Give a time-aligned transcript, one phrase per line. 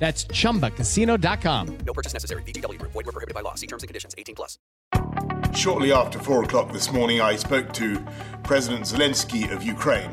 [0.00, 1.78] That's chumbacasino.com.
[1.86, 2.42] No purchase necessary.
[2.42, 2.92] VGW Group.
[2.92, 3.54] Void were prohibited by law.
[3.54, 4.14] See terms and conditions.
[4.18, 4.58] 18 plus.
[5.54, 8.02] Shortly after four o'clock this morning, I spoke to
[8.42, 10.10] President Zelensky of Ukraine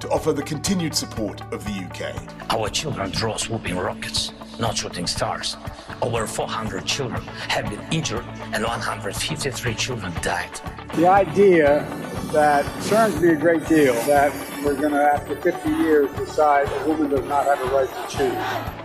[0.00, 2.52] to offer the continued support of the UK.
[2.52, 5.56] Our children draw swooping rockets, not shooting stars.
[6.00, 10.60] Over 400 children have been injured and 153 children died.
[10.94, 11.86] The idea
[12.32, 14.32] that concerns me a great deal that
[14.64, 18.16] we're going to, after 50 years, decide a woman does not have a right to
[18.16, 18.81] choose.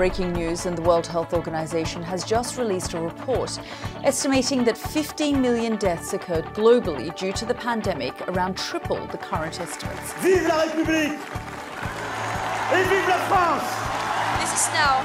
[0.00, 3.60] Breaking news and the World Health Organization has just released a report
[4.02, 9.60] estimating that 15 million deaths occurred globally due to the pandemic, around triple the current
[9.60, 10.14] estimates.
[10.22, 11.18] Vive la République
[12.72, 14.40] et vive la France!
[14.40, 15.04] This is now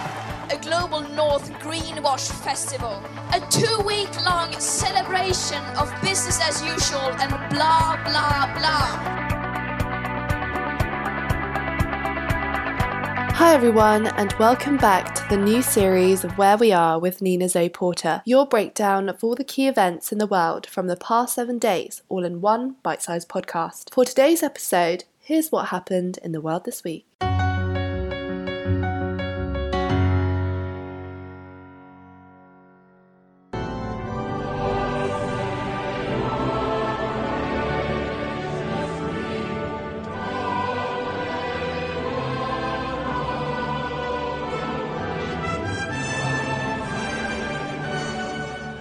[0.50, 7.32] a global North Greenwash Festival, a two week long celebration of business as usual and
[7.54, 9.25] blah blah blah.
[13.36, 17.50] Hi, everyone, and welcome back to the new series of Where We Are with Nina
[17.50, 21.36] Zoe Porter, your breakdown of all the key events in the world from the past
[21.36, 23.94] seven days, all in one bite sized podcast.
[23.94, 27.08] For today's episode, here's what happened in the world this week.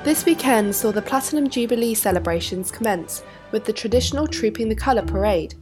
[0.05, 5.55] This weekend saw the Platinum Jubilee celebrations commence with the traditional Trooping the Colour parade.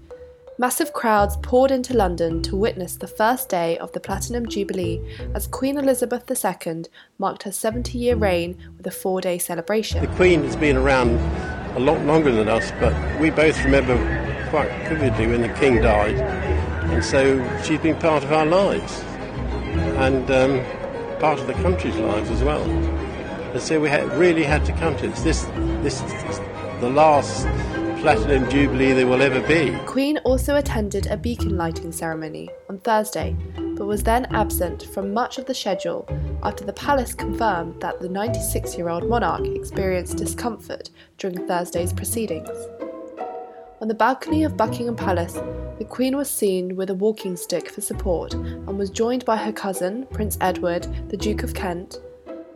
[0.58, 5.00] Massive crowds poured into London to witness the first day of the Platinum Jubilee
[5.36, 6.86] as Queen Elizabeth II
[7.18, 10.00] marked her 70 year reign with a four day celebration.
[10.00, 11.10] The Queen has been around
[11.76, 13.96] a lot longer than us, but we both remember
[14.50, 16.16] quite vividly when the King died,
[16.90, 19.04] and so she's been part of our lives
[20.02, 23.11] and um, part of the country's lives as well.
[23.52, 25.22] And so we had, really had to come to this.
[25.22, 25.42] This,
[25.82, 26.38] this is
[26.80, 27.46] the last
[28.00, 29.78] platinum jubilee there will ever be.
[29.86, 33.36] Queen also attended a beacon lighting ceremony on Thursday,
[33.76, 36.08] but was then absent from much of the schedule
[36.42, 42.48] after the palace confirmed that the 96 year old monarch experienced discomfort during Thursday's proceedings.
[43.80, 45.34] On the balcony of Buckingham Palace,
[45.78, 49.52] the Queen was seen with a walking stick for support and was joined by her
[49.52, 51.98] cousin, Prince Edward, the Duke of Kent,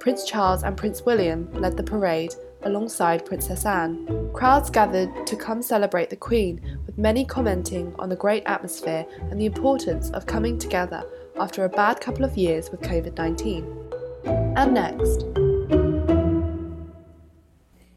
[0.07, 4.31] Prince Charles and Prince William led the parade alongside Princess Anne.
[4.33, 9.41] Crowds gathered to come celebrate the Queen, with many commenting on the great atmosphere and
[9.41, 11.03] the importance of coming together
[11.41, 14.55] after a bad couple of years with COVID 19.
[14.57, 15.23] And next.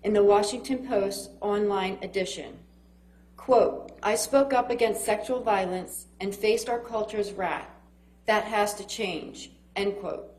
[0.02, 2.58] In the Washington Post online edition,
[3.38, 7.70] quote, I spoke up against sexual violence and faced our culture's wrath.
[8.26, 10.39] That has to change, end quote.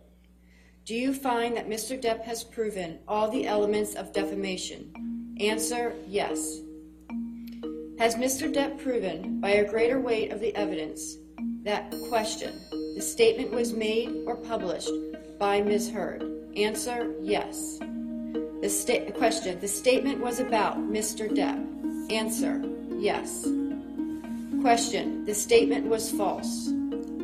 [0.86, 2.00] Do you find that Mr.
[2.00, 5.36] Depp has proven all the elements of defamation?
[5.38, 6.60] Answer yes.
[7.98, 8.52] Has Mr.
[8.52, 11.16] Depp proven, by a greater weight of the evidence,
[11.62, 12.58] that question,
[12.96, 14.90] the statement was made or published
[15.38, 15.90] by Ms.
[15.90, 16.24] Heard?
[16.56, 17.78] Answer yes.
[17.78, 21.28] The sta- question, the statement was about Mr.
[21.28, 22.10] Depp?
[22.10, 22.62] Answer
[22.98, 23.46] yes.
[24.60, 26.68] Question, the statement was false?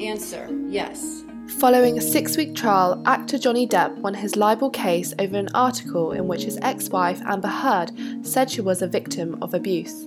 [0.01, 1.23] Answer yes.
[1.49, 6.11] Following a six week trial, actor Johnny Depp won his libel case over an article
[6.11, 7.93] in which his ex wife Amber Heard
[8.23, 10.07] said she was a victim of abuse.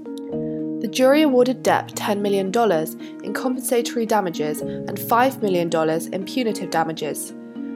[0.81, 2.47] The jury awarded Depp $10 million
[3.23, 5.69] in compensatory damages and $5 million
[6.13, 7.33] in punitive damages.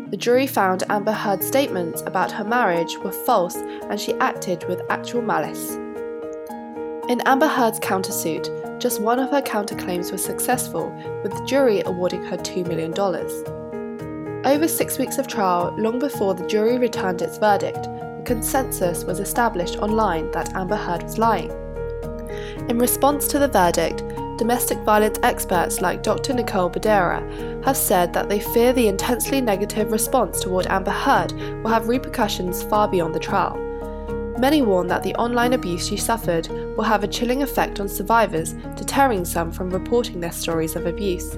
[0.10, 4.82] The jury found Amber Heard's statements about her marriage were false and she acted with
[4.90, 5.76] actual malice.
[7.10, 10.90] In Amber Heard's countersuit, just one of her counterclaims was successful,
[11.24, 12.94] with the jury awarding her $2 million.
[14.46, 19.22] Over six weeks of trial, long before the jury returned its verdict, a consensus was
[19.22, 21.50] established online that Amber Heard was lying.
[22.68, 24.04] In response to the verdict,
[24.38, 26.34] domestic violence experts like Dr.
[26.34, 31.32] Nicole Bedera have said that they fear the intensely negative response toward Amber Heard
[31.64, 33.63] will have repercussions far beyond the trial.
[34.44, 38.52] Many warn that the online abuse she suffered will have a chilling effect on survivors,
[38.76, 41.38] deterring some from reporting their stories of abuse.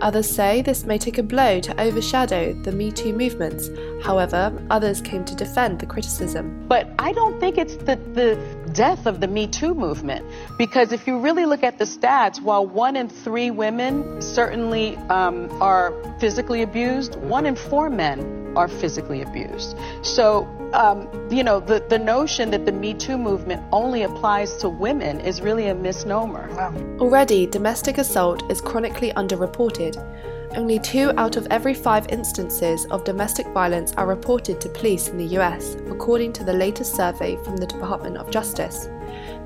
[0.00, 3.70] Others say this may take a blow to overshadow the Me Too movements.
[4.02, 6.66] However, others came to defend the criticism.
[6.66, 8.36] But I don't think it's the, the
[8.72, 10.26] death of the Me Too movement
[10.58, 15.48] because if you really look at the stats, while one in three women certainly um,
[15.62, 19.76] are physically abused, one in four men are physically abused.
[20.02, 24.68] So, um, you know, the, the notion that the Me Too movement only applies to
[24.68, 26.50] women is really a misnomer.
[27.00, 29.96] Already, domestic assault is chronically underreported.
[30.56, 35.16] Only two out of every five instances of domestic violence are reported to police in
[35.16, 38.88] the US, according to the latest survey from the Department of Justice.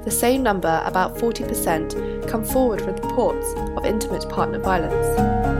[0.05, 5.58] The same number, about 40%, come forward with reports of intimate partner violence.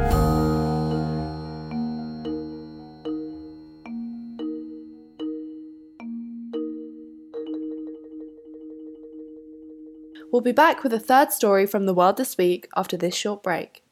[10.39, 13.43] We'll be back with a third story from the world this week after this short
[13.43, 13.83] break.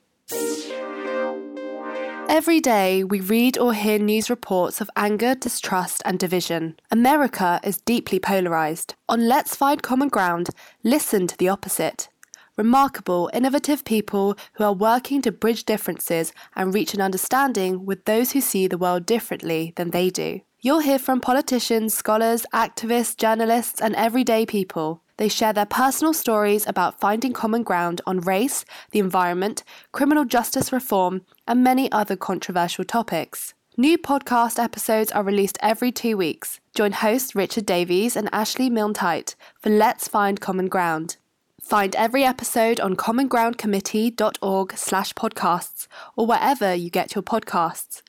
[2.28, 6.76] Every day, we read or hear news reports of anger, distrust, and division.
[6.93, 8.94] America is deeply polarized.
[9.08, 10.50] On Let's Find Common Ground,
[10.84, 12.08] listen to the opposite.
[12.56, 18.31] Remarkable, innovative people who are working to bridge differences and reach an understanding with those
[18.31, 20.43] who see the world differently than they do.
[20.60, 25.02] You'll hear from politicians, scholars, activists, journalists, and everyday people.
[25.17, 30.73] They share their personal stories about finding common ground on race, the environment, criminal justice
[30.73, 33.55] reform, and many other controversial topics.
[33.79, 36.61] New podcast episodes are released every two weeks.
[36.75, 41.19] Join hosts Richard Davies and Ashley Milne-Tyte for Let's Find Common Ground.
[41.61, 48.03] Find every episode on commongroundcommittee.org slash podcasts or wherever you get your podcasts.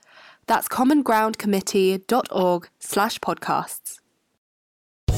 [0.46, 4.00] That's commongroundcommittee.org slash podcasts.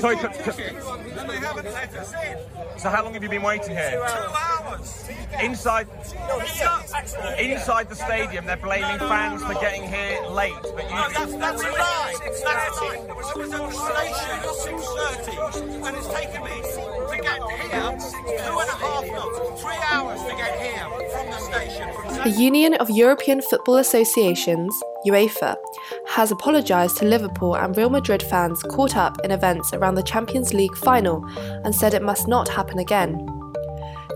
[0.00, 0.28] Sorry, c-
[2.78, 3.90] so how long have you been waiting here?
[3.90, 5.08] Two hours.
[5.42, 5.86] Inside,
[7.38, 10.54] inside the stadium, they're blaming fans for getting here late.
[10.62, 12.14] But you, No, that's, that's a lie.
[12.20, 13.06] That's a lie.
[13.08, 16.50] It was, it was at the station at 6.30 and it's taken me
[22.24, 24.74] The Union of European Football Associations,
[25.06, 25.56] UEFA,
[26.08, 30.54] has apologised to Liverpool and Real Madrid fans caught up in events around the Champions
[30.54, 31.24] League final
[31.64, 33.26] and said it must not happen again.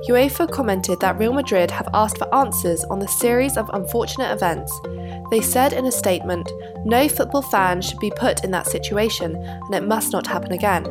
[0.08, 4.70] UEFA commented that Real Madrid have asked for answers on the series of unfortunate events.
[5.30, 6.52] They said in a statement,
[6.84, 10.84] no football fan should be put in that situation and it must not happen again.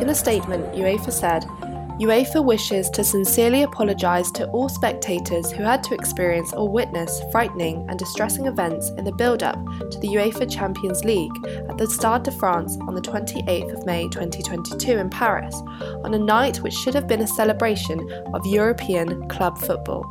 [0.00, 1.44] In a statement, UEFA said,
[2.00, 7.84] UEFA wishes to sincerely apologise to all spectators who had to experience or witness frightening
[7.86, 12.22] and distressing events in the build up to the UEFA Champions League at the Stade
[12.22, 15.54] de France on the 28th of May 2022 in Paris,
[16.02, 18.00] on a night which should have been a celebration
[18.32, 20.02] of European club football.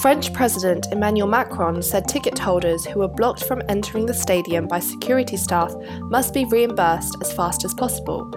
[0.00, 4.80] French President Emmanuel Macron said ticket holders who were blocked from entering the stadium by
[4.80, 8.30] security staff must be reimbursed as fast as possible.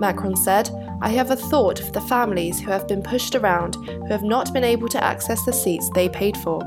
[0.00, 4.08] Macron said, I have a thought for the families who have been pushed around, who
[4.08, 6.62] have not been able to access the seats they paid for.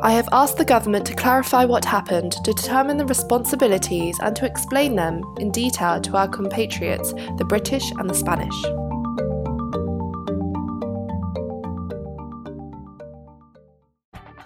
[0.00, 4.46] I have asked the government to clarify what happened, to determine the responsibilities, and to
[4.46, 8.54] explain them in detail to our compatriots, the British and the Spanish.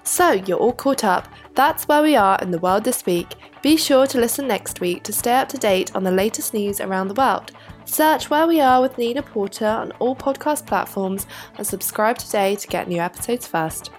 [0.03, 1.29] So, you're all caught up.
[1.55, 3.35] That's where we are in the world this week.
[3.61, 6.81] Be sure to listen next week to stay up to date on the latest news
[6.81, 7.51] around the world.
[7.89, 11.25] Search Where We Are with Nina Porter on all podcast platforms
[11.57, 13.91] and subscribe today to get new episodes first.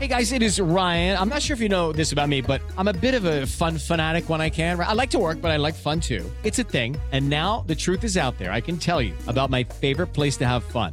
[0.00, 1.16] Hey guys, it is Ryan.
[1.16, 3.46] I'm not sure if you know this about me, but I'm a bit of a
[3.46, 4.78] fun fanatic when I can.
[4.80, 6.28] I like to work, but I like fun too.
[6.42, 6.96] It's a thing.
[7.12, 8.50] And now the truth is out there.
[8.50, 10.92] I can tell you about my favorite place to have fun